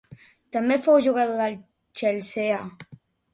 També 0.55 0.77
fou 0.87 0.97
jugador 1.07 1.37
del 1.43 1.59
Chelsea. 2.01 2.59